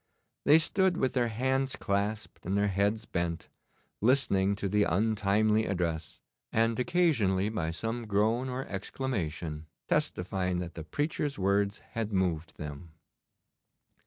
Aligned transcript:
They 0.45 0.57
stood 0.57 0.97
with 0.97 1.13
their 1.13 1.27
hands 1.27 1.75
clasped 1.75 2.43
and 2.43 2.57
their 2.57 2.69
heads 2.69 3.05
bent, 3.05 3.49
listening 4.01 4.55
to 4.55 4.67
the 4.67 4.81
untimely 4.81 5.67
address, 5.67 6.21
and 6.51 6.79
occasionally 6.79 7.49
by 7.49 7.69
some 7.69 8.07
groan 8.07 8.49
or 8.49 8.67
exclamation 8.67 9.67
testifying 9.87 10.57
that 10.57 10.73
the 10.73 10.83
preacher's 10.83 11.37
words 11.37 11.81
had 11.93 12.11
moved 12.11 12.57
them. 12.57 12.93